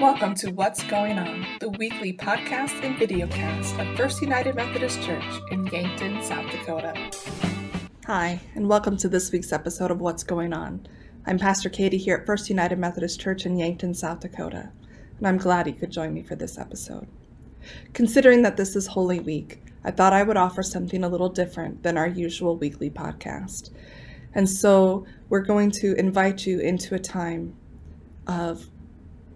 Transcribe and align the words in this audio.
Welcome 0.00 0.34
to 0.36 0.50
What's 0.50 0.82
Going 0.82 1.20
On, 1.20 1.46
the 1.60 1.68
weekly 1.68 2.12
podcast 2.12 2.82
and 2.82 2.96
videocast 2.96 3.78
of 3.78 3.96
First 3.96 4.20
United 4.20 4.56
Methodist 4.56 5.00
Church 5.00 5.24
in 5.52 5.66
Yankton, 5.66 6.20
South 6.20 6.50
Dakota. 6.50 7.10
Hi, 8.06 8.40
and 8.56 8.68
welcome 8.68 8.96
to 8.96 9.08
this 9.08 9.30
week's 9.30 9.52
episode 9.52 9.92
of 9.92 10.00
What's 10.00 10.24
Going 10.24 10.52
On. 10.52 10.84
I'm 11.26 11.38
Pastor 11.38 11.70
Katie 11.70 11.96
here 11.96 12.16
at 12.16 12.26
First 12.26 12.50
United 12.50 12.76
Methodist 12.76 13.20
Church 13.20 13.46
in 13.46 13.56
Yankton, 13.56 13.94
South 13.94 14.18
Dakota, 14.18 14.70
and 15.18 15.28
I'm 15.28 15.38
glad 15.38 15.68
you 15.68 15.72
could 15.74 15.92
join 15.92 16.12
me 16.12 16.24
for 16.24 16.34
this 16.34 16.58
episode. 16.58 17.06
Considering 17.92 18.42
that 18.42 18.56
this 18.56 18.74
is 18.74 18.88
Holy 18.88 19.20
Week, 19.20 19.62
I 19.84 19.92
thought 19.92 20.12
I 20.12 20.24
would 20.24 20.36
offer 20.36 20.64
something 20.64 21.04
a 21.04 21.08
little 21.08 21.28
different 21.28 21.84
than 21.84 21.96
our 21.96 22.08
usual 22.08 22.56
weekly 22.56 22.90
podcast. 22.90 23.70
And 24.34 24.50
so 24.50 25.06
we're 25.28 25.42
going 25.42 25.70
to 25.70 25.94
invite 25.94 26.46
you 26.46 26.58
into 26.58 26.96
a 26.96 26.98
time 26.98 27.54
of 28.26 28.68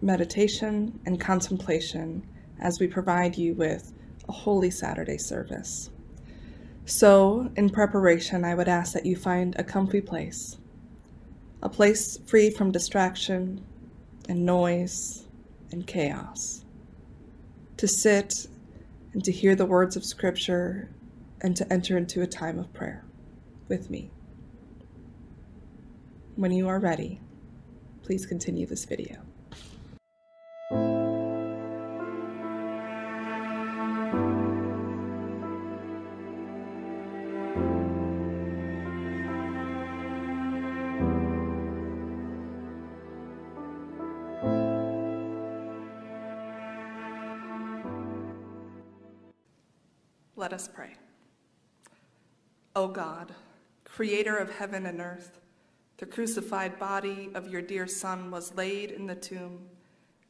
meditation 0.01 0.99
and 1.07 1.21
contemplation 1.21 2.27
as 2.61 2.81
we 2.81 2.87
provide 2.87 3.37
you 3.37 3.55
with 3.55 3.93
a 4.29 4.33
Holy 4.33 4.71
Saturday 4.71 5.19
service. 5.19 5.91
So, 6.85 7.51
in 7.57 7.69
preparation, 7.69 8.45
I 8.45 8.55
would 8.55 8.69
ask 8.69 8.93
that 8.95 9.07
you 9.07 9.17
find 9.17 9.55
a 9.59 9.65
comfy 9.65 10.01
place, 10.01 10.57
a 11.63 11.69
place 11.69 12.19
free 12.27 12.51
from 12.51 12.73
distraction 12.73 13.65
and 14.29 14.47
noise 14.47 15.27
and 15.71 15.87
chaos, 15.87 16.65
to 17.77 17.87
sit 17.87 18.47
and 19.13 19.23
to 19.25 19.33
hear 19.33 19.55
the 19.55 19.67
words 19.67 19.97
of 19.97 20.05
Scripture 20.05 20.91
and 21.41 21.57
to 21.57 21.71
enter 21.73 21.97
into 21.97 22.23
a 22.23 22.27
time 22.27 22.59
of 22.59 22.73
prayer 22.73 23.05
with 23.69 23.91
me. 23.91 24.11
When 26.37 26.53
you 26.53 26.69
are 26.69 26.79
ready, 26.79 27.21
please 28.03 28.25
continue 28.25 28.67
this 28.67 28.85
video. 28.85 29.28
Let 50.39 50.53
us 50.53 50.69
pray. 50.73 50.93
O 52.77 52.87
God, 52.87 53.35
creator 53.83 54.37
of 54.37 54.55
heaven 54.55 54.87
and 54.87 55.01
earth, 55.01 55.41
the 55.97 56.07
crucified 56.07 56.79
body 56.79 57.31
of 57.35 57.49
your 57.49 57.61
dear 57.61 57.89
Son 57.89 58.31
was 58.31 58.55
laid 58.55 58.93
in 58.93 59.09
the 59.09 59.17
tomb 59.17 59.67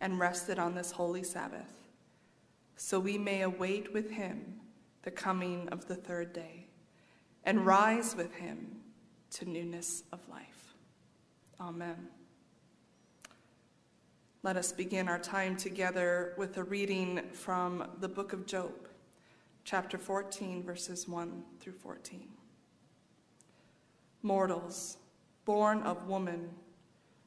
and 0.01 0.19
rested 0.19 0.59
on 0.59 0.75
this 0.75 0.93
holy 0.93 1.23
Sabbath, 1.23 1.71
so 2.75 2.99
we 2.99 3.19
may 3.19 3.43
await 3.43 3.93
with 3.93 4.11
him 4.11 4.61
the 5.03 5.11
coming 5.11 5.69
of 5.69 5.89
the 5.89 5.97
third 5.97 6.33
day 6.33 6.69
and 7.45 7.67
rise 7.67 8.17
with 8.17 8.35
him 8.37 8.79
to 9.33 9.45
newness 9.45 10.05
of 10.11 10.27
life. 10.31 10.75
Amen. 11.61 12.09
Let 14.43 14.57
us 14.57 14.73
begin 14.73 15.07
our 15.07 15.19
time 15.19 15.55
together 15.55 16.33
with 16.39 16.57
a 16.57 16.65
reading 16.65 17.21
from 17.35 17.87
the 18.01 18.09
book 18.09 18.33
of 18.33 18.47
Job 18.47 18.88
chapter 19.69 19.99
14, 19.99 20.63
verses 20.63 21.07
1 21.07 21.43
through 21.61 21.75
14. 21.75 22.27
Mortals, 24.23 24.97
born 25.45 25.83
of 25.83 26.09
woman, 26.09 26.49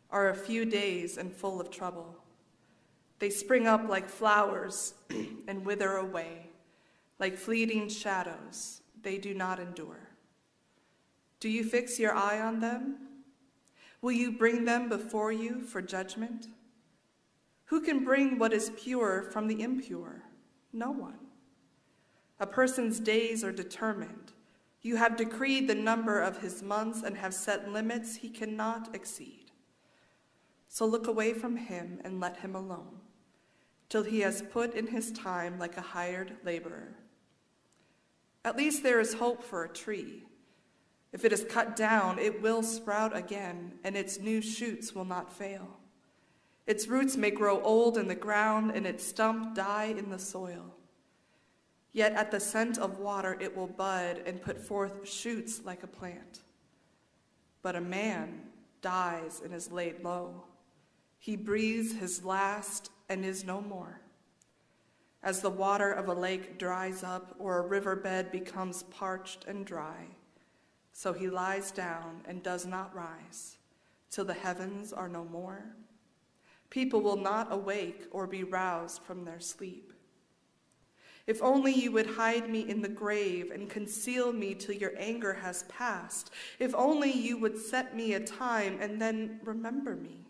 are 0.10 0.30
a 0.30 0.36
few 0.36 0.66
days 0.66 1.20
and 1.20 1.32
full 1.32 1.62
of 1.62 1.70
trouble. 1.70 2.16
They 3.20 3.30
spring 3.30 3.68
up 3.68 3.88
like 3.88 4.10
flowers 4.10 4.96
and 5.48 5.64
wither 5.64 5.98
away, 5.98 6.48
like 7.20 7.38
fleeting 7.38 7.90
shadows, 7.90 8.82
they 9.04 9.20
do 9.20 9.36
not 9.36 9.60
endure. 9.60 10.10
Do 11.40 11.48
you 11.48 11.64
fix 11.64 12.00
your 12.00 12.16
eye 12.16 12.40
on 12.40 12.60
them? 12.60 12.98
Will 14.02 14.14
you 14.14 14.32
bring 14.32 14.66
them 14.66 14.90
before 14.90 15.32
you 15.32 15.62
for 15.62 15.80
judgment? 15.80 16.48
Who 17.66 17.82
can 17.82 18.04
bring 18.04 18.40
what 18.40 18.52
is 18.52 18.72
pure 18.76 19.30
from 19.32 19.46
the 19.46 19.62
impure? 19.62 20.24
No 20.74 20.90
one. 20.90 21.21
A 22.42 22.48
person's 22.48 23.00
days 23.00 23.44
are 23.44 23.52
determined. 23.52 24.34
You 24.82 24.96
have 24.96 25.16
decreed 25.16 25.68
the 25.68 25.76
number 25.76 26.20
of 26.20 26.42
his 26.42 26.64
months 26.64 27.04
and 27.04 27.16
have 27.16 27.36
set 27.36 27.72
limits 27.72 28.16
he 28.16 28.30
cannot 28.30 28.96
exceed. 28.96 29.52
So 30.68 30.88
look 30.88 31.06
away 31.06 31.34
from 31.34 31.56
him 31.56 32.02
and 32.04 32.20
let 32.20 32.38
him 32.38 32.56
alone, 32.56 33.02
till 33.90 34.02
he 34.02 34.22
has 34.22 34.42
put 34.42 34.74
in 34.74 34.88
his 34.88 35.12
time 35.12 35.60
like 35.60 35.78
a 35.78 35.82
hired 35.82 36.38
laborer. 36.44 36.96
At 38.44 38.58
least 38.58 38.82
there 38.82 39.00
is 39.00 39.14
hope 39.14 39.44
for 39.44 39.64
a 39.64 39.70
tree. 39.70 40.24
If 41.14 41.24
it 41.24 41.32
is 41.32 41.46
cut 41.48 41.76
down, 41.76 42.18
it 42.18 42.42
will 42.42 42.64
sprout 42.64 43.16
again, 43.16 43.74
and 43.84 43.96
its 43.96 44.20
new 44.20 44.42
shoots 44.42 44.96
will 44.96 45.06
not 45.06 45.32
fail. 45.32 45.78
Its 46.66 46.88
roots 46.88 47.16
may 47.16 47.30
grow 47.30 47.62
old 47.62 48.00
in 48.00 48.08
the 48.08 48.16
ground, 48.16 48.72
and 48.72 48.88
its 48.88 49.06
stump 49.06 49.54
die 49.54 49.94
in 49.96 50.10
the 50.10 50.18
soil. 50.18 50.74
Yet 51.94 52.14
at 52.14 52.32
the 52.32 52.40
scent 52.40 52.78
of 52.78 53.00
water 53.00 53.38
it 53.40 53.56
will 53.56 53.68
bud 53.68 54.24
and 54.26 54.42
put 54.42 54.60
forth 54.60 55.08
shoots 55.08 55.62
like 55.66 55.84
a 55.84 55.88
plant. 55.88 56.42
But 57.62 57.76
a 57.76 57.82
man 57.82 58.42
dies 58.82 59.42
and 59.44 59.54
is 59.54 59.72
laid 59.72 60.04
low. 60.04 60.46
He 61.20 61.36
breathes 61.36 61.94
his 61.94 62.24
last 62.24 62.92
and 63.10 63.26
is 63.26 63.44
no 63.44 63.62
more. 63.62 64.02
As 65.24 65.42
the 65.42 65.50
water 65.52 65.92
of 65.92 66.08
a 66.08 66.14
lake 66.14 66.58
dries 66.58 67.04
up 67.04 67.36
or 67.38 67.60
a 67.60 67.68
riverbed 67.68 68.32
becomes 68.32 68.84
parched 68.84 69.46
and 69.46 69.66
dry, 69.66 70.08
so 70.94 71.14
he 71.14 71.30
lies 71.30 71.72
down 71.72 72.22
and 72.26 72.42
does 72.42 72.66
not 72.66 72.96
rise 72.96 73.58
till 74.10 74.26
the 74.26 74.34
heavens 74.34 74.92
are 74.92 75.08
no 75.08 75.24
more. 75.26 75.76
People 76.72 77.02
will 77.02 77.18
not 77.18 77.52
awake 77.52 78.08
or 78.12 78.26
be 78.26 78.44
roused 78.44 79.04
from 79.04 79.26
their 79.26 79.40
sleep. 79.40 79.94
If 81.28 81.42
only 81.42 81.74
you 81.74 81.92
would 81.92 82.08
hide 82.08 82.50
me 82.50 82.68
in 82.68 82.82
the 82.82 82.90
grave 82.90 83.52
and 83.52 83.70
conceal 83.70 84.34
me 84.34 84.56
till 84.56 84.76
your 84.76 84.94
anger 84.98 85.34
has 85.34 85.64
passed. 85.64 86.32
If 86.60 86.74
only 86.76 87.12
you 87.12 87.38
would 87.38 87.58
set 87.58 87.96
me 87.96 88.14
a 88.14 88.20
time 88.20 88.80
and 88.82 89.02
then 89.02 89.40
remember 89.44 89.96
me. 89.96 90.26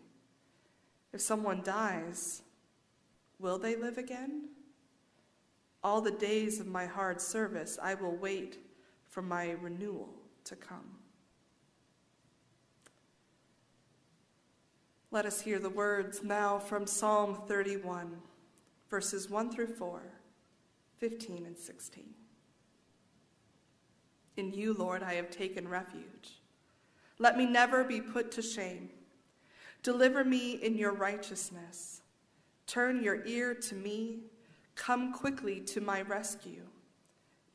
If 1.12 1.20
someone 1.20 1.62
dies, 1.62 2.42
will 3.38 3.58
they 3.58 3.76
live 3.76 3.98
again? 3.98 4.48
All 5.84 6.00
the 6.00 6.10
days 6.10 6.60
of 6.60 6.66
my 6.66 6.86
hard 6.86 7.20
service, 7.20 7.78
I 7.82 7.94
will 7.94 8.16
wait 8.16 8.58
for 9.08 9.22
my 9.22 9.50
renewal 9.50 10.08
to 10.44 10.56
come. 10.56 10.98
Let 15.10 15.26
us 15.26 15.42
hear 15.42 15.58
the 15.58 15.68
words 15.68 16.22
now 16.22 16.58
from 16.58 16.86
Psalm 16.86 17.42
31, 17.46 18.16
verses 18.88 19.28
1 19.28 19.52
through 19.52 19.74
4. 19.74 20.02
15 21.02 21.46
and 21.46 21.58
16. 21.58 22.04
In 24.36 24.52
you, 24.52 24.72
Lord, 24.72 25.02
I 25.02 25.14
have 25.14 25.32
taken 25.32 25.66
refuge. 25.66 26.38
Let 27.18 27.36
me 27.36 27.44
never 27.44 27.82
be 27.82 28.00
put 28.00 28.30
to 28.30 28.40
shame. 28.40 28.88
Deliver 29.82 30.24
me 30.24 30.52
in 30.52 30.78
your 30.78 30.92
righteousness. 30.92 32.02
Turn 32.68 33.02
your 33.02 33.26
ear 33.26 33.52
to 33.52 33.74
me. 33.74 34.20
Come 34.76 35.12
quickly 35.12 35.58
to 35.62 35.80
my 35.80 36.02
rescue. 36.02 36.68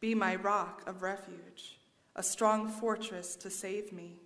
Be 0.02 0.14
my 0.14 0.36
rock 0.36 0.84
of 0.86 1.02
refuge, 1.02 1.80
a 2.18 2.24
strong 2.24 2.68
fortress 2.68 3.38
to 3.38 3.50
save 3.50 3.94
me. 3.94 4.18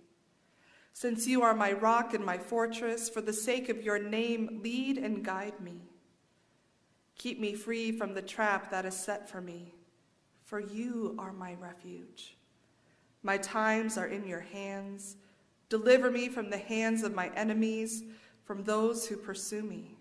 Since 0.94 1.28
you 1.28 1.42
are 1.42 1.54
my 1.54 1.70
rock 1.70 2.12
and 2.12 2.26
my 2.26 2.38
fortress, 2.38 3.08
for 3.08 3.20
the 3.20 3.32
sake 3.32 3.68
of 3.68 3.84
your 3.84 4.00
name, 4.00 4.62
lead 4.64 4.98
and 4.98 5.24
guide 5.24 5.60
me. 5.60 5.91
Keep 7.18 7.40
me 7.40 7.54
free 7.54 7.92
from 7.92 8.14
the 8.14 8.22
trap 8.22 8.70
that 8.70 8.84
is 8.84 8.96
set 8.96 9.28
for 9.28 9.40
me, 9.40 9.74
for 10.44 10.60
you 10.60 11.14
are 11.18 11.32
my 11.32 11.54
refuge. 11.54 12.36
My 13.22 13.38
times 13.38 13.96
are 13.96 14.08
in 14.08 14.26
your 14.26 14.40
hands. 14.40 15.16
Deliver 15.68 16.10
me 16.10 16.28
from 16.28 16.50
the 16.50 16.58
hands 16.58 17.02
of 17.02 17.14
my 17.14 17.30
enemies, 17.36 18.02
from 18.44 18.64
those 18.64 19.06
who 19.06 19.16
pursue 19.16 19.62
me. 19.62 19.96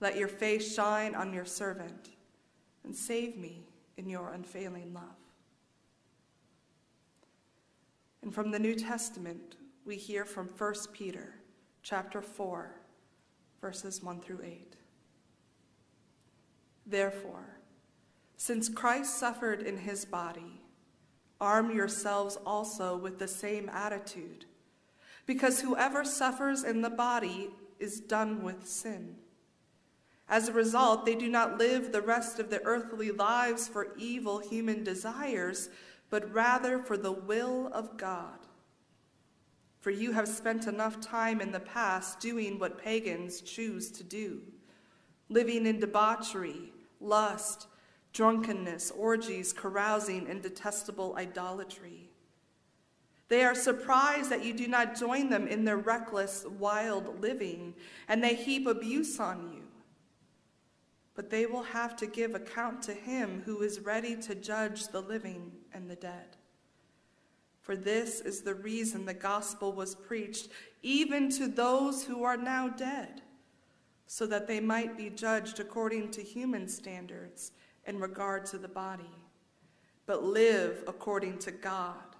Let 0.00 0.16
your 0.16 0.28
face 0.28 0.74
shine 0.74 1.14
on 1.14 1.32
your 1.32 1.44
servant, 1.44 2.10
and 2.84 2.94
save 2.94 3.36
me 3.36 3.62
in 3.96 4.08
your 4.08 4.30
unfailing 4.30 4.92
love. 4.92 5.04
And 8.22 8.34
from 8.34 8.50
the 8.50 8.58
New 8.58 8.74
Testament, 8.74 9.56
we 9.84 9.96
hear 9.96 10.24
from 10.24 10.48
1 10.56 10.74
Peter 10.92 11.34
chapter 11.82 12.22
4, 12.22 12.70
verses 13.60 14.02
1 14.02 14.20
through 14.20 14.40
8. 14.44 14.76
Therefore, 16.86 17.58
since 18.36 18.68
Christ 18.68 19.16
suffered 19.16 19.62
in 19.62 19.78
his 19.78 20.04
body, 20.04 20.62
arm 21.40 21.74
yourselves 21.74 22.36
also 22.44 22.96
with 22.96 23.18
the 23.18 23.28
same 23.28 23.68
attitude, 23.68 24.46
because 25.26 25.60
whoever 25.60 26.04
suffers 26.04 26.64
in 26.64 26.82
the 26.82 26.90
body 26.90 27.50
is 27.78 28.00
done 28.00 28.42
with 28.42 28.66
sin. 28.66 29.16
As 30.28 30.48
a 30.48 30.52
result, 30.52 31.04
they 31.04 31.14
do 31.14 31.28
not 31.28 31.58
live 31.58 31.92
the 31.92 32.00
rest 32.00 32.38
of 32.38 32.48
their 32.48 32.62
earthly 32.64 33.10
lives 33.10 33.68
for 33.68 33.94
evil 33.96 34.38
human 34.38 34.82
desires, 34.82 35.68
but 36.10 36.32
rather 36.32 36.78
for 36.78 36.96
the 36.96 37.12
will 37.12 37.68
of 37.72 37.96
God. 37.96 38.38
For 39.80 39.90
you 39.90 40.12
have 40.12 40.28
spent 40.28 40.66
enough 40.66 41.00
time 41.00 41.40
in 41.40 41.52
the 41.52 41.60
past 41.60 42.20
doing 42.20 42.58
what 42.58 42.78
pagans 42.78 43.40
choose 43.40 43.90
to 43.92 44.04
do, 44.04 44.40
living 45.32 45.66
in 45.66 45.80
debauchery, 45.80 46.72
lust, 47.00 47.66
drunkenness, 48.12 48.90
orgies, 48.92 49.52
carousing, 49.52 50.28
and 50.28 50.42
detestable 50.42 51.14
idolatry. 51.16 52.10
They 53.28 53.44
are 53.44 53.54
surprised 53.54 54.30
that 54.30 54.44
you 54.44 54.52
do 54.52 54.68
not 54.68 54.98
join 54.98 55.30
them 55.30 55.48
in 55.48 55.64
their 55.64 55.78
reckless, 55.78 56.44
wild 56.58 57.20
living, 57.20 57.74
and 58.08 58.22
they 58.22 58.34
heap 58.34 58.66
abuse 58.66 59.18
on 59.18 59.50
you 59.52 59.62
but 61.14 61.30
they 61.30 61.46
will 61.46 61.62
have 61.62 61.94
to 61.96 62.06
give 62.06 62.34
account 62.34 62.82
to 62.82 62.94
him 62.94 63.42
who 63.44 63.62
is 63.62 63.80
ready 63.80 64.16
to 64.16 64.34
judge 64.34 64.88
the 64.88 65.00
living 65.00 65.52
and 65.72 65.90
the 65.90 65.96
dead. 65.96 66.36
For 67.60 67.76
this 67.76 68.20
is 68.20 68.40
the 68.40 68.54
reason 68.54 69.04
the 69.04 69.14
gospel 69.14 69.72
was 69.72 69.94
preached, 69.94 70.48
even 70.82 71.30
to 71.32 71.46
those 71.46 72.04
who 72.04 72.24
are 72.24 72.36
now 72.36 72.68
dead, 72.68 73.22
so 74.12 74.26
that 74.26 74.46
they 74.46 74.60
might 74.60 74.94
be 74.94 75.08
judged 75.08 75.58
according 75.58 76.10
to 76.10 76.20
human 76.22 76.68
standards 76.68 77.52
in 77.86 77.98
regard 77.98 78.44
to 78.44 78.58
the 78.58 78.68
body, 78.68 79.16
but 80.04 80.22
live 80.22 80.84
according 80.86 81.38
to 81.38 81.50
God 81.50 82.14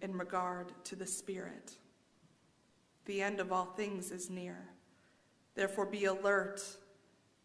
in 0.00 0.16
regard 0.16 0.72
to 0.84 0.96
the 0.96 1.06
Spirit. 1.06 1.72
The 3.04 3.20
end 3.20 3.40
of 3.40 3.52
all 3.52 3.66
things 3.66 4.10
is 4.10 4.30
near. 4.30 4.70
Therefore, 5.54 5.84
be 5.84 6.06
alert 6.06 6.62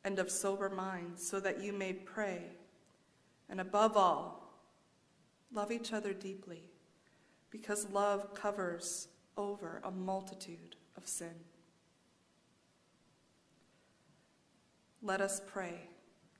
and 0.05 0.17
of 0.17 0.31
sober 0.31 0.69
mind, 0.69 1.19
so 1.19 1.41
that 1.41 1.61
you 1.61 1.73
may 1.73 1.91
pray. 1.91 2.43
And 3.49 3.59
above 3.59 3.97
all, 3.97 4.63
love 5.51 5.73
each 5.73 5.91
other 5.91 6.13
deeply, 6.13 6.63
because 7.51 7.89
love 7.89 8.33
covers 8.33 9.09
over 9.35 9.81
a 9.83 9.91
multitude 9.91 10.77
of 10.95 11.05
sin. 11.05 11.35
Let 15.01 15.21
us 15.21 15.41
pray 15.45 15.89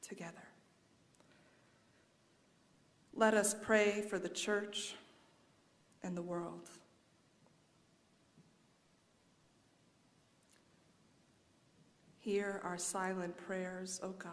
together. 0.01 0.49
Let 3.15 3.33
us 3.33 3.55
pray 3.61 4.01
for 4.01 4.19
the 4.19 4.29
church 4.29 4.95
and 6.03 6.15
the 6.15 6.21
world. 6.21 6.69
Hear 12.19 12.61
our 12.63 12.77
silent 12.77 13.37
prayers, 13.37 13.99
O 14.03 14.09
God. 14.09 14.31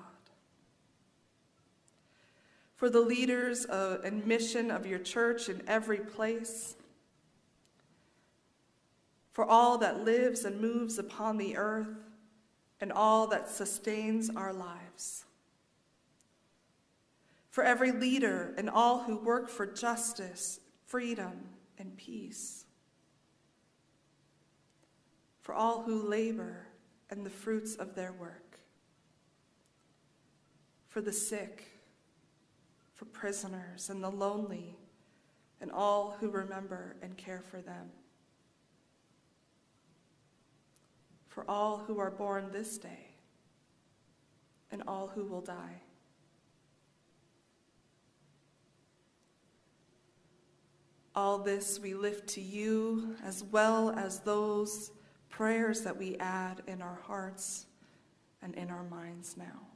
For 2.75 2.91
the 2.91 3.01
leaders 3.01 3.65
of, 3.65 4.05
and 4.05 4.27
mission 4.27 4.71
of 4.71 4.87
your 4.87 4.99
church 4.99 5.49
in 5.49 5.63
every 5.67 6.01
place, 6.01 6.75
for 9.33 9.45
all 9.45 9.79
that 9.79 10.05
lives 10.05 10.45
and 10.45 10.61
moves 10.61 10.99
upon 10.99 11.39
the 11.39 11.57
earth, 11.57 11.89
and 12.81 12.93
all 12.93 13.27
that 13.29 13.49
sustains 13.49 14.31
our 14.31 14.53
lives. 14.53 15.25
For 17.51 17.65
every 17.65 17.93
leader 17.93 18.55
and 18.59 18.69
all 18.69 19.01
who 19.01 19.17
work 19.17 19.49
for 19.49 19.67
justice, 19.67 20.61
freedom, 20.85 21.33
and 21.79 21.97
peace. 21.97 22.65
For 25.41 25.55
all 25.55 25.83
who 25.83 26.03
labor 26.03 26.67
and 27.09 27.25
the 27.25 27.31
fruits 27.31 27.77
of 27.77 27.95
their 27.95 28.13
work. 28.13 28.59
For 30.89 31.01
the 31.01 31.13
sick, 31.13 31.65
for 32.95 33.05
prisoners 33.07 33.91
and 33.91 34.03
the 34.03 34.11
lonely, 34.11 34.77
and 35.61 35.71
all 35.71 36.17
who 36.21 36.31
remember 36.31 36.97
and 37.03 37.17
care 37.17 37.43
for 37.51 37.61
them. 37.61 37.91
For 41.37 41.45
all 41.51 41.77
who 41.87 41.99
are 41.99 42.11
born 42.11 42.51
this 42.51 42.79
day, 42.79 43.11
and 44.73 44.83
all 44.89 45.09
who 45.09 45.27
will 45.27 45.43
die. 45.43 45.83
All 51.15 51.37
this 51.37 51.79
we 51.79 51.93
lift 51.93 52.27
to 52.29 52.41
you, 52.41 53.17
as 53.23 53.45
well 53.45 53.91
as 53.91 54.21
those 54.21 54.93
prayers 55.29 55.83
that 55.83 55.99
we 55.99 56.17
add 56.17 56.63
in 56.67 56.81
our 56.81 57.01
hearts 57.03 57.67
and 58.41 58.55
in 58.55 58.71
our 58.71 58.85
minds 58.85 59.37
now. 59.37 59.76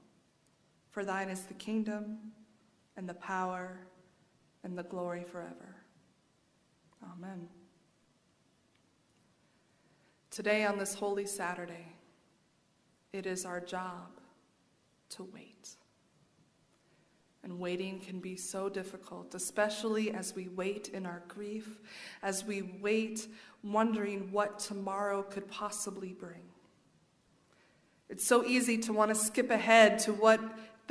For 0.91 1.03
thine 1.05 1.29
is 1.29 1.43
the 1.43 1.53
kingdom, 1.53 2.17
and 2.97 3.07
the 3.07 3.13
power, 3.15 3.79
and 4.63 4.77
the 4.77 4.83
glory 4.83 5.23
forever. 5.23 5.75
Amen. 7.13 7.47
Today, 10.29 10.65
on 10.65 10.77
this 10.77 10.93
holy 10.93 11.25
Saturday, 11.25 11.87
it 13.11 13.25
is 13.25 13.45
our 13.45 13.59
job 13.59 14.19
to 15.11 15.23
wait. 15.33 15.69
And 17.43 17.59
waiting 17.59 17.99
can 17.99 18.19
be 18.19 18.35
so 18.35 18.69
difficult, 18.69 19.33
especially 19.33 20.11
as 20.11 20.35
we 20.35 20.49
wait 20.49 20.89
in 20.89 21.05
our 21.05 21.23
grief, 21.27 21.79
as 22.21 22.45
we 22.45 22.77
wait 22.81 23.27
wondering 23.63 24.31
what 24.31 24.59
tomorrow 24.59 25.23
could 25.23 25.47
possibly 25.49 26.13
bring. 26.13 26.43
It's 28.09 28.25
so 28.25 28.45
easy 28.45 28.77
to 28.79 28.93
want 28.93 29.09
to 29.09 29.15
skip 29.15 29.49
ahead 29.49 29.99
to 29.99 30.13
what 30.13 30.39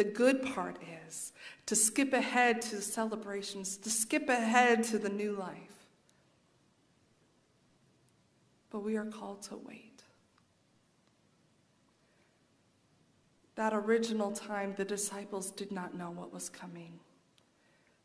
the 0.01 0.05
good 0.05 0.43
part 0.55 0.79
is, 1.07 1.35
to 1.67 1.77
skip 1.77 2.15
ahead 2.15 2.63
to 2.63 2.77
the 2.77 2.81
celebrations, 2.81 3.77
to 3.77 3.91
skip 3.91 4.31
ahead 4.31 4.83
to 4.83 4.99
the 4.99 5.11
new 5.11 5.33
life. 5.33 5.85
But 8.71 8.79
we 8.79 8.97
are 8.97 9.05
called 9.05 9.43
to 9.43 9.59
wait. 9.59 10.03
That 13.57 13.75
original 13.75 14.33
time, 14.33 14.73
the 14.75 14.87
disciples 14.87 15.51
did 15.51 15.71
not 15.71 15.93
know 15.93 16.11
what 16.11 16.33
was 16.33 16.49
coming. 16.49 16.99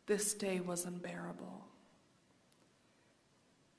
This 0.05 0.33
day 0.33 0.59
was 0.59 0.83
unbearable. 0.83 1.65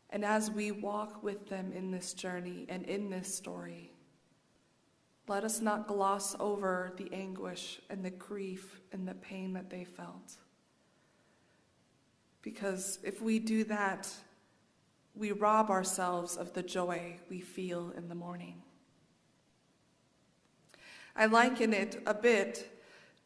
And 0.08 0.24
as 0.24 0.50
we 0.50 0.72
walk 0.72 1.22
with 1.22 1.50
them 1.50 1.70
in 1.74 1.90
this 1.90 2.14
journey 2.14 2.64
and 2.70 2.82
in 2.86 3.10
this 3.10 3.34
story, 3.34 3.92
let 5.28 5.44
us 5.44 5.60
not 5.60 5.88
gloss 5.88 6.36
over 6.38 6.92
the 6.96 7.12
anguish 7.12 7.80
and 7.90 8.04
the 8.04 8.10
grief 8.10 8.80
and 8.92 9.06
the 9.06 9.14
pain 9.14 9.52
that 9.54 9.70
they 9.70 9.84
felt. 9.84 10.34
Because 12.42 12.98
if 13.02 13.20
we 13.20 13.38
do 13.40 13.64
that, 13.64 14.08
we 15.14 15.32
rob 15.32 15.70
ourselves 15.70 16.36
of 16.36 16.52
the 16.52 16.62
joy 16.62 17.16
we 17.28 17.40
feel 17.40 17.92
in 17.96 18.08
the 18.08 18.14
morning. 18.14 18.62
I 21.16 21.26
liken 21.26 21.72
it 21.72 22.02
a 22.06 22.14
bit 22.14 22.70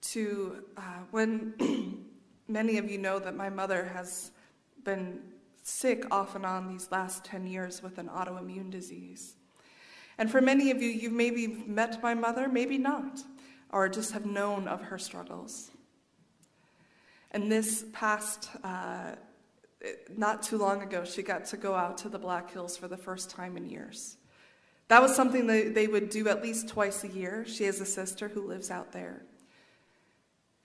to 0.03 0.65
uh, 0.77 0.81
when 1.11 2.07
many 2.49 2.79
of 2.79 2.91
you 2.91 2.99
know 2.99 3.19
that 3.19 3.37
my 3.37 3.51
mother 3.51 3.91
has 3.93 4.31
been 4.85 5.21
sick 5.63 6.07
off 6.11 6.35
and 6.35 6.47
on 6.47 6.69
these 6.69 6.89
last 6.91 7.25
10 7.25 7.47
years 7.47 7.83
with 7.83 7.99
an 7.99 8.09
autoimmune 8.09 8.71
disease. 8.71 9.35
And 10.21 10.31
for 10.31 10.43
many 10.43 10.71
of 10.71 10.83
you, 10.83 10.91
you've 10.91 11.15
maybe 11.15 11.47
met 11.47 12.03
my 12.03 12.13
mother, 12.13 12.47
maybe 12.47 12.77
not, 12.77 13.21
or 13.73 13.89
just 13.89 14.13
have 14.13 14.27
known 14.27 14.69
of 14.69 14.83
her 14.83 14.99
struggles. 14.99 15.71
And 17.31 17.51
this 17.51 17.87
past, 17.95 18.51
uh, 18.63 19.13
not 20.15 20.43
too 20.43 20.59
long 20.59 20.83
ago, 20.83 21.05
she 21.05 21.23
got 21.23 21.47
to 21.47 21.57
go 21.57 21.75
out 21.75 21.97
to 21.99 22.11
the 22.11 22.19
Black 22.19 22.53
Hills 22.53 22.77
for 22.77 22.87
the 22.87 22.99
first 22.99 23.31
time 23.31 23.57
in 23.57 23.65
years. 23.65 24.19
That 24.89 25.01
was 25.01 25.17
something 25.17 25.47
that 25.47 25.75
they 25.75 25.87
would 25.87 26.11
do 26.11 26.29
at 26.29 26.43
least 26.43 26.69
twice 26.69 27.03
a 27.03 27.09
year. 27.09 27.47
She 27.47 27.65
has 27.65 27.81
a 27.81 27.87
sister 27.87 28.29
who 28.29 28.47
lives 28.47 28.71
out 28.71 28.93
there. 28.93 29.23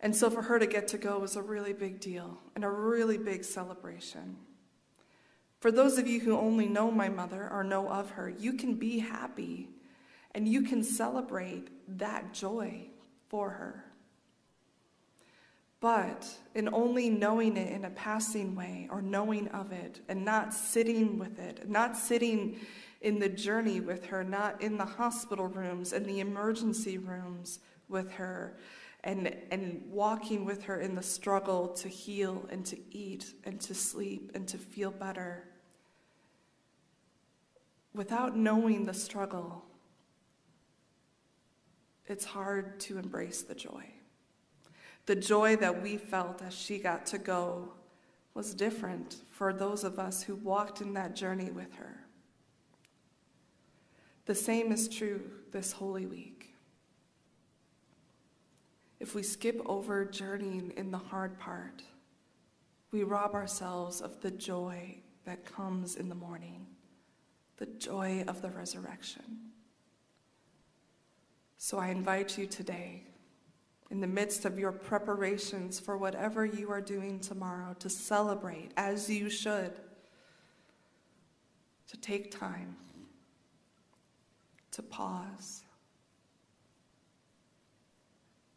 And 0.01 0.13
so 0.13 0.29
for 0.29 0.41
her 0.41 0.59
to 0.59 0.67
get 0.67 0.89
to 0.89 0.97
go 0.97 1.19
was 1.19 1.37
a 1.37 1.41
really 1.41 1.71
big 1.71 2.01
deal 2.01 2.39
and 2.55 2.65
a 2.65 2.69
really 2.69 3.17
big 3.17 3.45
celebration. 3.45 4.35
For 5.65 5.71
those 5.71 5.97
of 5.97 6.07
you 6.07 6.19
who 6.19 6.37
only 6.37 6.67
know 6.67 6.91
my 6.91 7.09
mother 7.09 7.49
or 7.51 7.63
know 7.63 7.89
of 7.89 8.11
her, 8.11 8.29
you 8.29 8.53
can 8.53 8.75
be 8.75 8.99
happy 8.99 9.67
and 10.35 10.47
you 10.47 10.61
can 10.61 10.83
celebrate 10.83 11.69
that 11.97 12.35
joy 12.35 12.89
for 13.29 13.49
her. 13.49 13.83
But 15.79 16.31
in 16.53 16.69
only 16.71 17.09
knowing 17.09 17.57
it 17.57 17.73
in 17.73 17.83
a 17.83 17.89
passing 17.89 18.53
way 18.53 18.87
or 18.91 19.01
knowing 19.01 19.47
of 19.47 19.71
it 19.71 20.01
and 20.07 20.23
not 20.23 20.53
sitting 20.53 21.17
with 21.17 21.39
it, 21.39 21.67
not 21.67 21.97
sitting 21.97 22.59
in 23.01 23.17
the 23.17 23.29
journey 23.29 23.79
with 23.79 24.05
her, 24.05 24.23
not 24.23 24.61
in 24.61 24.77
the 24.77 24.85
hospital 24.85 25.47
rooms 25.47 25.93
and 25.93 26.05
the 26.05 26.19
emergency 26.19 26.99
rooms 26.99 27.57
with 27.89 28.11
her, 28.11 28.59
and, 29.03 29.35
and 29.49 29.81
walking 29.89 30.45
with 30.45 30.65
her 30.65 30.79
in 30.79 30.93
the 30.93 31.01
struggle 31.01 31.69
to 31.69 31.89
heal 31.89 32.45
and 32.51 32.63
to 32.67 32.77
eat 32.95 33.33
and 33.45 33.59
to 33.61 33.73
sleep 33.73 34.31
and 34.35 34.47
to 34.47 34.59
feel 34.59 34.91
better. 34.91 35.45
Without 37.95 38.35
knowing 38.35 38.85
the 38.85 38.93
struggle, 38.93 39.63
it's 42.07 42.25
hard 42.25 42.77
to 42.81 42.97
embrace 42.97 43.41
the 43.41 43.55
joy. 43.55 43.85
The 45.05 45.15
joy 45.15 45.55
that 45.57 45.81
we 45.81 45.95
felt 45.95 46.41
as 46.41 46.53
she 46.53 46.77
got 46.77 47.05
to 47.07 47.17
go 47.17 47.71
was 48.33 48.53
different 48.53 49.15
for 49.31 49.53
those 49.53 49.85
of 49.85 49.97
us 49.97 50.23
who 50.23 50.35
walked 50.35 50.81
in 50.81 50.93
that 50.93 51.15
journey 51.15 51.51
with 51.51 51.73
her. 51.75 52.01
The 54.25 54.35
same 54.35 54.73
is 54.73 54.89
true 54.89 55.21
this 55.51 55.71
Holy 55.71 56.05
Week. 56.05 56.53
If 58.99 59.15
we 59.15 59.23
skip 59.23 59.61
over 59.65 60.03
journeying 60.03 60.73
in 60.75 60.91
the 60.91 60.97
hard 60.97 61.39
part, 61.39 61.81
we 62.91 63.03
rob 63.03 63.35
ourselves 63.35 64.01
of 64.01 64.19
the 64.19 64.31
joy 64.31 64.97
that 65.23 65.45
comes 65.45 65.95
in 65.95 66.09
the 66.09 66.15
morning, 66.15 66.65
the 67.57 67.65
joy 67.65 68.23
of 68.27 68.41
the 68.41 68.49
resurrection. 68.49 69.23
So 71.57 71.79
I 71.79 71.89
invite 71.89 72.37
you 72.37 72.45
today, 72.45 73.03
in 73.89 74.01
the 74.01 74.07
midst 74.07 74.45
of 74.45 74.59
your 74.59 74.71
preparations 74.71 75.79
for 75.79 75.97
whatever 75.97 76.45
you 76.45 76.69
are 76.69 76.81
doing 76.81 77.19
tomorrow, 77.19 77.75
to 77.79 77.89
celebrate 77.89 78.71
as 78.77 79.09
you 79.09 79.29
should, 79.29 79.71
to 81.87 81.97
take 81.97 82.37
time, 82.37 82.75
to 84.71 84.83
pause, 84.83 85.63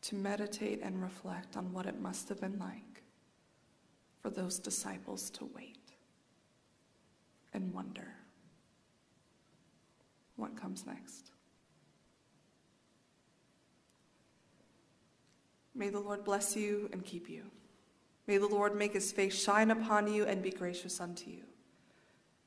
to 0.02 0.14
meditate 0.14 0.80
and 0.82 1.02
reflect 1.02 1.56
on 1.56 1.72
what 1.72 1.86
it 1.86 2.00
must 2.00 2.28
have 2.28 2.40
been 2.40 2.58
like 2.58 3.02
for 4.20 4.30
those 4.30 4.58
disciples 4.58 5.30
to 5.30 5.48
wait 5.54 5.92
and 7.52 7.72
wonder 7.72 8.14
what 10.38 10.56
comes 10.56 10.86
next. 10.86 11.32
May 15.74 15.90
the 15.90 16.00
Lord 16.00 16.24
bless 16.24 16.56
you 16.56 16.88
and 16.92 17.04
keep 17.04 17.28
you. 17.28 17.42
May 18.26 18.38
the 18.38 18.46
Lord 18.46 18.76
make 18.76 18.94
his 18.94 19.12
face 19.12 19.38
shine 19.38 19.70
upon 19.70 20.12
you 20.12 20.24
and 20.24 20.42
be 20.42 20.50
gracious 20.50 21.00
unto 21.00 21.30
you. 21.30 21.42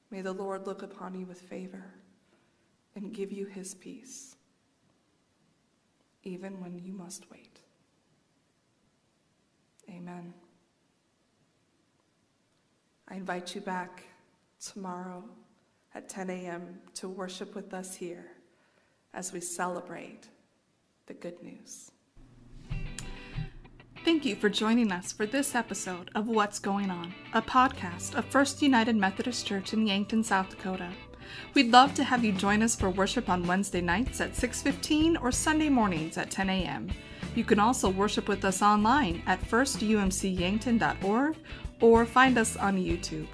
May 0.10 0.22
the 0.22 0.34
Lord 0.34 0.68
look 0.68 0.84
upon 0.84 1.20
you 1.20 1.26
with 1.26 1.42
favor 1.42 1.86
and 2.96 3.14
give 3.14 3.32
you 3.32 3.46
his 3.46 3.74
peace, 3.74 4.36
even 6.24 6.60
when 6.60 6.78
you 6.80 6.94
must 6.94 7.30
wait. 7.32 7.60
Amen. 9.90 10.34
I 13.08 13.16
invite 13.16 13.56
you 13.56 13.62
back 13.62 14.04
tomorrow 14.64 15.24
at 15.94 16.10
10 16.10 16.30
a.m. 16.30 16.80
to 16.96 17.10
worship 17.10 17.56
with 17.56 17.74
us 17.74 17.96
here 17.96 18.26
as 19.14 19.34
we 19.34 19.40
celebrate 19.40 20.28
the 21.08 21.14
good 21.14 21.42
news. 21.44 21.92
Thank 24.04 24.26
you 24.26 24.36
for 24.36 24.50
joining 24.50 24.92
us 24.92 25.12
for 25.12 25.28
this 25.28 25.54
episode 25.54 26.10
of 26.16 26.28
What's 26.28 26.58
Going 26.58 26.90
On, 26.90 27.14
a 27.34 27.42
podcast 27.42 28.16
of 28.16 28.26
First 28.26 28.62
United 28.62 28.96
Methodist 28.96 29.46
Church 29.46 29.74
in 29.74 29.86
Yankton, 29.86 30.24
South 30.24 30.50
Dakota. 30.50 30.90
We'd 31.54 31.72
love 31.72 31.94
to 31.96 32.04
have 32.04 32.26
you 32.26 32.32
join 32.32 32.64
us 32.64 32.76
for 32.76 32.90
worship 32.90 33.30
on 33.30 33.46
Wednesday 33.46 33.82
nights 33.82 34.20
at 34.20 34.34
6:15 34.36 35.18
or 35.22 35.32
Sunday 35.32 35.70
mornings 35.70 36.18
at 36.18 36.32
10 36.32 36.50
a.m. 36.50 36.90
You 37.36 37.44
can 37.44 37.60
also 37.60 37.90
worship 37.90 38.28
with 38.28 38.44
us 38.44 38.62
online 38.62 39.22
at 39.28 39.40
firstumcyankton.org 39.42 41.36
or 41.80 42.06
find 42.06 42.38
us 42.38 42.58
on 42.58 42.78
YouTube. 42.78 43.28